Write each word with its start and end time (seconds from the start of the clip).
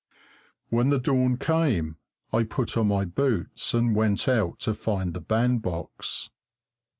When 0.69 0.89
the 0.89 0.97
dawn 0.97 1.37
came, 1.37 1.97
I 2.33 2.41
put 2.41 2.75
on 2.75 2.87
my 2.87 3.05
boots 3.05 3.75
and 3.75 3.95
went 3.95 4.27
out 4.27 4.57
to 4.61 4.73
find 4.73 5.13
the 5.13 5.21
bandbox. 5.21 6.31